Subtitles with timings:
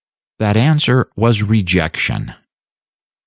[0.39, 2.33] That answer was a rejection!